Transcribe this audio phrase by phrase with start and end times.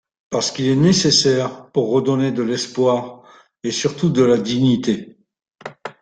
[0.31, 3.21] parce qu’il est nécessaire pour redonner de l’espoir
[3.63, 5.15] et surtout de la dignité.